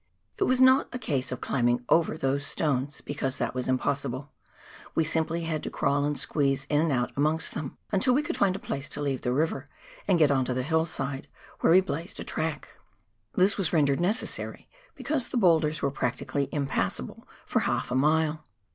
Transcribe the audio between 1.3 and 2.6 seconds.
of climbing over those